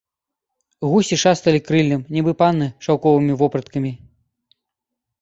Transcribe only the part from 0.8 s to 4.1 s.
Гусі шасталі крыллем, нібы панны шаўковымі вопраткамі.